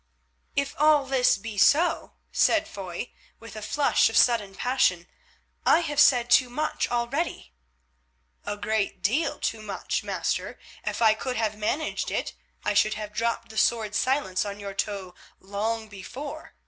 "If 0.55 0.73
all 0.79 1.05
this 1.05 1.37
be 1.37 1.59
so," 1.59 2.15
said 2.31 2.67
Foy, 2.67 3.11
with 3.39 3.55
a 3.55 3.61
flush 3.61 4.09
of 4.09 4.17
sudden 4.17 4.55
passion, 4.55 5.05
"I 5.63 5.81
have 5.81 5.99
said 5.99 6.31
too 6.31 6.49
much 6.49 6.87
already." 6.89 7.53
"A 8.43 8.57
great 8.57 9.03
deal 9.03 9.37
too 9.37 9.61
much, 9.61 10.03
master. 10.03 10.57
If 10.83 11.03
I 11.03 11.13
could 11.13 11.35
have 11.37 11.55
managed 11.55 12.09
it 12.09 12.33
I 12.65 12.73
should 12.73 12.95
have 12.95 13.13
dropped 13.13 13.49
the 13.49 13.59
sword 13.59 13.93
Silence 13.93 14.43
on 14.43 14.59
your 14.59 14.73
toe 14.73 15.13
long 15.39 15.87
before. 15.87 16.55